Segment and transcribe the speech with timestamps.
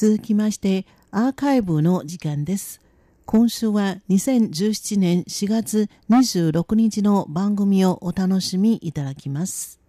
[0.00, 2.80] 続きましてアーカイブの時間です。
[3.26, 9.80] 今週は2017年4月26日の番組をお楽しみいただきます。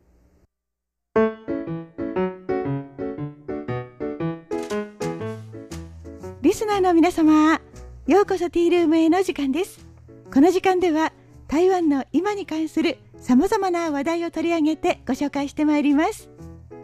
[6.41, 7.61] リスナーの皆様
[8.07, 9.85] ようこそティールームへの時間です。
[10.33, 11.13] この時間では
[11.47, 16.31] 台湾の今に関するさまざまな話題を取り上げてご紹介してまいります。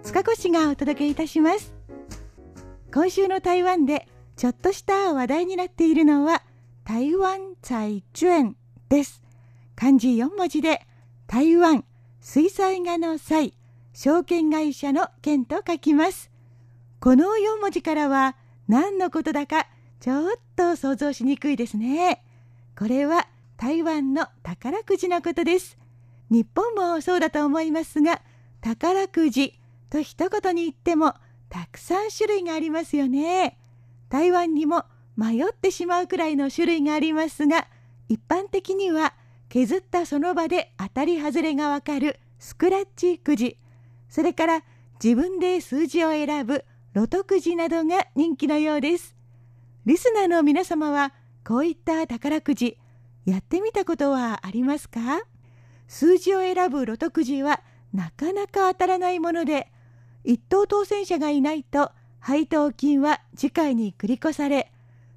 [0.04, 1.75] 塚越がお届けいたします。
[2.96, 4.08] 今週の台湾で
[4.38, 6.44] ちょっとした話題になっているのは
[6.86, 8.56] 台湾債券
[8.88, 9.22] です。
[9.76, 10.88] 漢字4文字で
[11.28, 11.84] 台湾
[12.22, 13.54] 水彩画の際
[13.92, 16.32] 証券会社の件と書きます。
[17.02, 18.38] この4文字からは
[18.70, 19.68] 何のことだか
[20.00, 22.24] ちょっと想像しにくいですね。
[22.80, 23.28] これは
[23.58, 25.78] 台湾の宝くじのことです。
[26.30, 28.22] 日本もそうだと思いますが
[28.62, 31.16] 宝くじと一言に言っても
[31.56, 33.58] たくさん種類がありますよね。
[34.10, 34.84] 台湾にも
[35.16, 37.70] 迷ってしまうくらいの種類がありますが
[38.10, 39.14] 一般的には
[39.48, 43.58] 削ったその場で当たり外れがわかるスクラッチくじ
[44.10, 44.64] それから
[45.02, 49.16] 自分で数字を選ぶロトくじなどが人気のようです。
[49.86, 51.14] リスナーの皆様は
[51.46, 52.78] こういった宝くじ
[53.26, 55.22] やってみたことはありますか？
[55.88, 57.62] 数字を選ぶロトくじは
[57.94, 59.72] なかなか当たらないもので
[60.26, 64.72] 一等当選者がいないと配当金は次回に繰り越され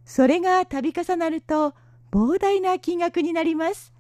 [0.05, 1.75] それが度重なると
[2.11, 3.93] 膨大な金額になります。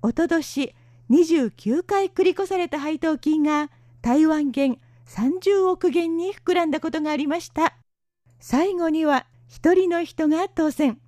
[0.00, 0.74] おととし
[1.10, 7.76] 29回繰り越された配当金が台湾元30億元に膨らんだことがありました。
[8.40, 10.98] 最後には一人の人が当選。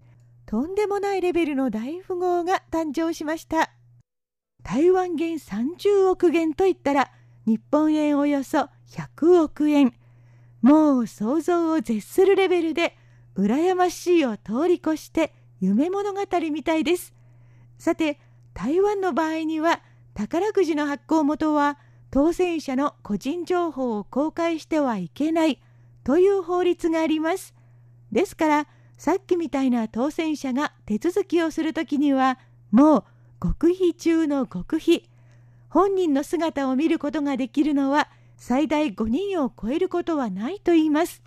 [0.46, 3.70] とんでもないレベルの大富豪が誕生しました。
[4.62, 7.10] 台湾元30億元といったら
[7.46, 9.94] 日本円およそ100億円。
[10.62, 12.96] もう想像を絶するレベルで
[13.36, 17.12] 羨ましいを通り越して夢物語みたいです。
[17.78, 18.18] さて
[18.54, 19.82] 台湾の場合には
[20.14, 21.78] 宝くじの発行元は
[22.10, 25.60] 当選者の個人情報を公開してはいけない
[26.04, 27.54] という法律があります。
[28.12, 32.38] ですからさっきみたいな当選者が手続きをするときには
[32.70, 33.04] もう
[33.42, 35.10] 極秘中の極秘
[35.74, 41.20] 本人の姿を見ることができるのは最大5人を超えることはないと言います。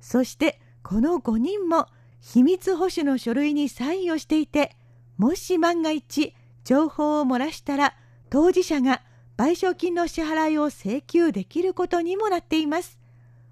[0.00, 1.86] そしてこの5人も
[2.22, 4.74] 秘密保守の書類にサインをしていて
[5.18, 6.34] もし万が一
[6.64, 7.94] 情報を漏らしたら
[8.30, 9.02] 当事者が
[9.36, 12.98] 賠償金の支払いを請求できることにもなっています。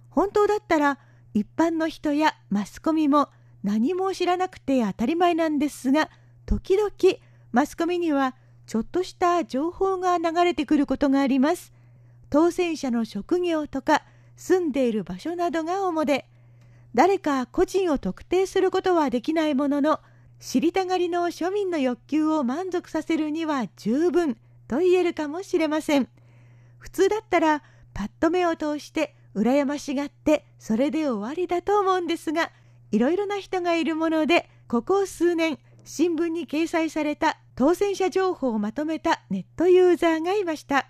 [0.08, 0.98] 本当だったら
[1.34, 3.28] 一般の人やマスコミも
[3.62, 6.08] 何も知らなくて当たり前なんですが
[6.46, 6.90] 時々
[7.52, 8.34] マスコミには
[8.68, 11.72] ちょっとした情報が流れてくることがあります。
[12.28, 14.04] 当選者の職業とか
[14.36, 16.28] 住んでいる場所などが主で
[16.94, 20.00] 誰か個人を特定することはできないものの
[20.38, 24.36] 知りたがりの庶民の欲求を満足させるには十分
[24.68, 26.08] と言えるかもしれません。
[26.76, 27.62] 普通だったら
[27.94, 32.52] パッと目を通して羨ましがってそれで終わりだと思うんですが
[32.92, 40.86] いろいろな人がいるものでここ数年新聞に掲載された当選者情報をまとめたネットユーザーがいました。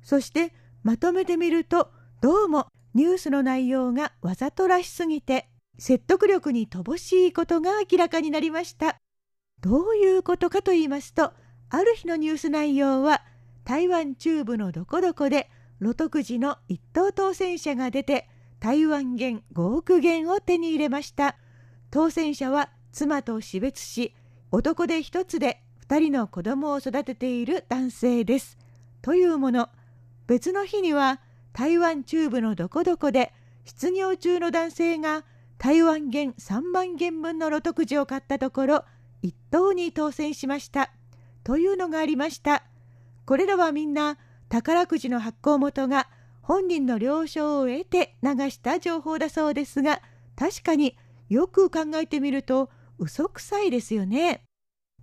[0.00, 0.54] そして
[0.84, 9.00] まとめてみるとどうもニュースの内容がわざとらしすぎて説得力に乏しいことが明らかになりました。
[9.60, 11.32] どういうことかと言いますと
[11.68, 13.24] ある日のニュース内容は
[13.64, 15.50] 台湾中部のどこどこで
[15.80, 18.28] ロトくじの一等当選者が出て
[18.60, 21.34] 台湾元5億元を手に入れました。
[21.90, 24.14] 当選者は妻と死別し
[24.52, 25.63] 男で一つで
[25.94, 28.58] 2人の子供を育てている男性です。
[29.00, 29.68] というもの。
[30.26, 31.20] 別の日には
[31.52, 33.32] 台湾中部のどこどこで
[33.64, 35.24] 失業中の男性が
[35.56, 38.84] 台湾元3万元分のロトくじを買ったところ
[39.22, 40.90] 一等に当選しました。
[41.44, 42.64] というのがありました。
[43.24, 44.18] これらはみんな
[44.48, 46.08] 宝くじの発行元が
[46.42, 50.02] 本人の了承を得て流した情報だそうですが
[50.34, 50.96] 確かに
[51.28, 52.68] よく考えてみると
[52.98, 54.42] 嘘くさいですよね。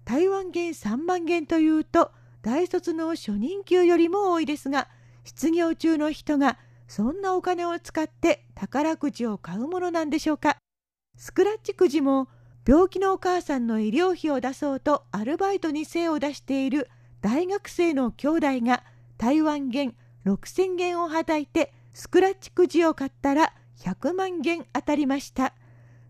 [0.05, 2.11] 台湾元3万元というと
[2.41, 4.87] 大卒の初任給よりも多いですが
[5.23, 6.57] 失業中の人が
[6.87, 10.57] そんなお金を使って宝くじを買うものなんでしょうか。
[11.15, 12.27] スクラッチくじも
[12.67, 16.89] 病気のお母さんの医療費を出そうとアルバイトに精を出している
[17.21, 18.83] 大学生の兄弟が
[19.17, 19.95] 台湾元
[20.25, 25.53] 6,000元をはたいてスクラッチくじを買ったら100万元当たりました。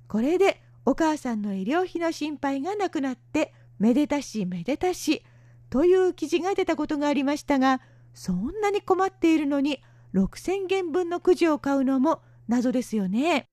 [0.07, 5.24] これでお母さんの医療費の心配がなくなってめでたしめでたし
[5.72, 7.81] という記事が出たことがありましたが
[8.13, 9.81] そんなに困っているのに
[10.13, 13.48] 6,000元分のくじを買うのも謎ですよね。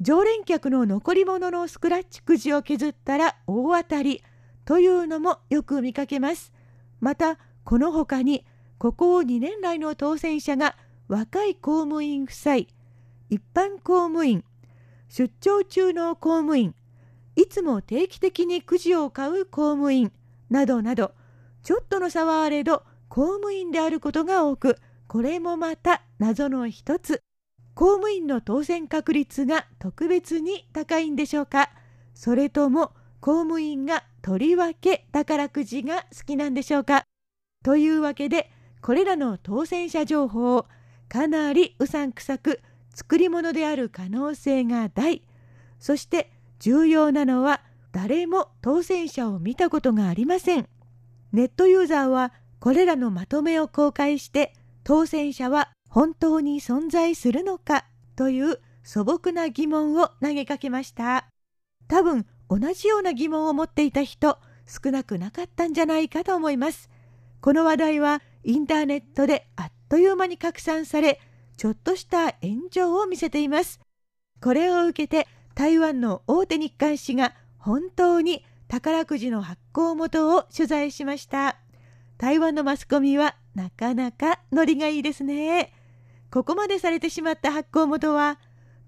[0.00, 4.22] 常連客の残り物のスクラッチくじを削ったら大当たり
[4.64, 6.52] というのもよく見かけます。
[7.00, 8.46] また、この他に、
[8.78, 10.76] ここ2年来の当選者が
[11.08, 14.44] 若い公務員夫妻、一般公務員、
[15.08, 16.74] 出張中の公務員、
[17.36, 20.10] いつも定期的にくじを買う公務員
[20.50, 21.12] などなど、
[21.62, 27.22] ちょっとの差はあれど公務員であることが多く、これもまた謎の一つ。
[27.74, 31.70] 公務員の当選確率が特別に高いんでしょうか？
[32.14, 37.04] それとも公務員がとりわけ宝くじが好きなんでしょうか？
[37.62, 38.50] というわけで
[38.80, 40.66] これらの当選者情報を
[41.08, 42.60] かなりうさんくさく
[42.94, 45.22] 作り物である可能性が大。
[45.78, 47.62] そして重要なのは
[47.92, 50.68] 誰も当選者を見たことがありません。
[51.32, 54.54] ネットユーザーはこれらのまとめを公開して
[54.84, 57.86] 当選者は本当に存在するのか
[58.16, 61.28] という素朴な疑問を投げかけました。
[61.88, 66.88] 多分同じような疑問を持っていた人少なくなかったんじゃないかと思います。
[67.40, 71.20] この話題はインターネットであっという間に拡散され
[71.56, 73.80] ちょっとした炎上を見せています。
[74.40, 75.26] これを受けて
[75.56, 81.56] 台湾の大手日刊紙が本当に宝くじの発行元を取材しました。
[82.18, 85.72] 台湾のマスコミはなかなかノリがいいですね。
[86.30, 88.38] ここまでされてしまった発行元は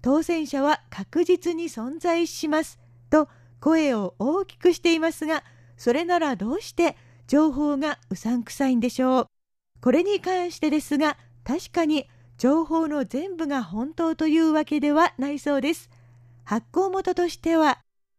[0.03, 2.79] 当選者は確実に存在します
[3.09, 3.29] と
[3.59, 5.43] 声を大きくしていますが
[5.75, 6.95] それならどうして
[7.25, 9.27] 情報がうさんくさいんでしょう。
[9.81, 12.07] これに関してですが確かに
[12.37, 15.89] 情報の全部が本当というわけではないそうです。
[16.49, 17.77] 発行元としては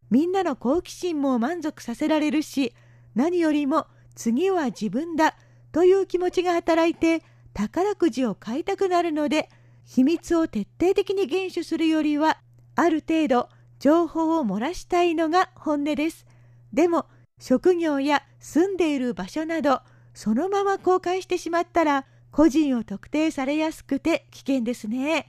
[0.09, 2.73] みんなの好奇心も満足させられるし
[3.13, 5.35] 何よりも次は自分だ
[5.73, 9.49] という気持ちが働いて宝くじを買いたくなるので
[9.83, 12.37] 秘密を徹底的に厳守するよりは
[12.77, 13.49] ある程度
[13.79, 16.25] 情報を漏らしたいのが本音です。
[16.71, 17.07] でも
[17.37, 19.81] 職業や住んでいる場所など
[20.13, 25.27] そのまま公開してしまったら個人を特定されやすくて危険ですね。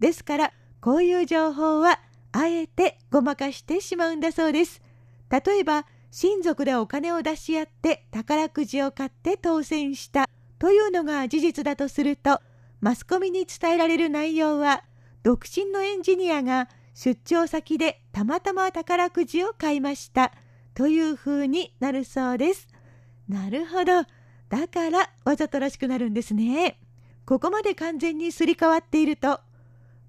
[0.00, 0.52] ですから
[0.82, 1.98] こういう情報は
[2.32, 4.82] あえてごまかしてしまうんだそうです
[5.30, 12.40] 例えば親族でお金を出し合って宝くじを買って当選したというのが事実だとすると
[12.80, 14.84] マスコミに伝えられる内容は
[15.22, 20.32] 独身のエンジニアが出張先でたまたま宝くじを買いました
[20.74, 22.66] という風になるそうです。
[23.28, 24.04] なるほど。
[24.48, 26.78] だからわざとらしくなるんですね。
[27.24, 29.40] ここまで完全にすり替わっていると、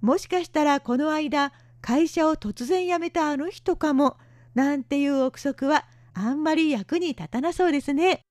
[0.02, 1.54] もしかしたらこの間
[1.84, 4.18] 会社を突然辞めたあの人かも、
[4.56, 8.22] なんていう憶測はあんまり役に立たなそうですね。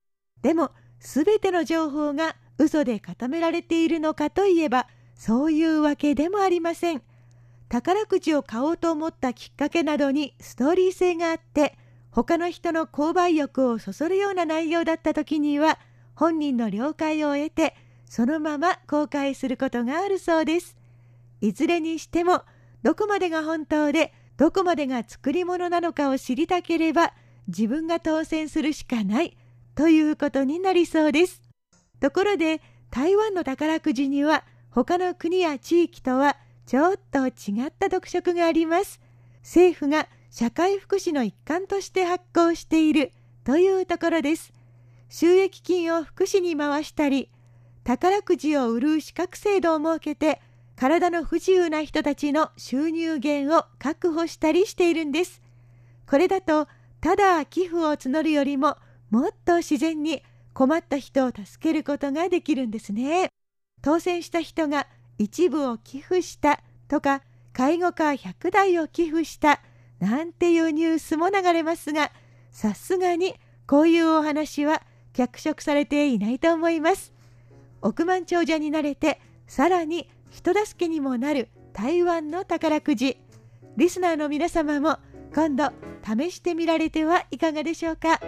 [0.40, 7.02] でも、すべての情報が嘘で固められているのかといえば、そういうわけでもありません。
[7.68, 11.76] 宝くじを買おうと思ったきっかけなどにストーリー性があって
[12.10, 15.78] 他の人の購買欲をそそるような内容だった時には
[16.14, 17.74] 本人の了解を得て
[18.04, 20.76] そのまま公開することがあるそうです
[21.40, 22.42] いずれにしても
[22.82, 27.12] どこまでが本当でどこまでが作り物なのかを知りたければ
[27.48, 29.36] 自分が当選するしかない
[29.74, 31.42] ということになりそうです
[32.00, 36.36] ところで台湾の宝くじには他の国や地域とは
[36.66, 39.00] ちょっと違った特色があります。
[39.42, 43.12] 政府が社会福祉の一環として発行している
[43.44, 44.52] というところです。
[45.08, 47.30] 収益金を福祉に回したり、
[47.84, 50.40] 宝くじを売る資格制度を設けて、
[50.76, 55.42] 体の不自由な人たちの収入源を確保したりしているんです。
[56.08, 56.68] これだと、
[57.00, 58.76] ただ寄付を募るよりも、
[59.10, 60.22] もっと自然に
[60.54, 63.28] 困った人を助けることができるんですね。
[63.82, 64.86] 当選した人が
[65.18, 69.60] 一部を寄付したとか介護カー100台を寄付した
[69.98, 72.12] なんていうニュースも流れますが
[72.50, 73.34] さすがに
[73.66, 77.12] こういうお話は脚色されていないと思います
[77.82, 83.18] 億万長者になれてさらに人助けにもなる台湾の宝くじ。
[83.76, 84.96] リスナーの皆様も
[85.34, 85.70] 今度
[86.02, 88.18] 試してみられてはいかがでしょうか。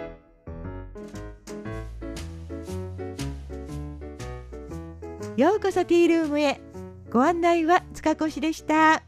[5.35, 6.61] ようこそティールームへ。
[7.11, 9.01] ご案内は塚越でした。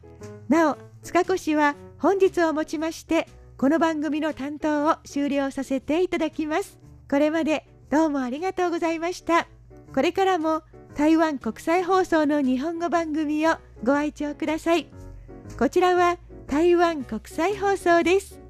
[0.48, 6.78] なお塚越は本日をもちましてこの番組の担当を終了させていただきます。
[7.08, 9.46] これまでどうもありがとうございました。
[9.94, 10.62] これからも
[10.98, 14.88] 台湾国際放送の日本語番組をご愛聴ください。
[15.56, 18.40] こちらは台湾国際放送です。